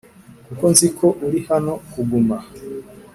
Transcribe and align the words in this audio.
kuko 0.45 0.63
nzi 0.71 0.87
ko 0.97 1.07
uri 1.27 1.39
hano 1.49 1.73
kuguma 1.91 2.37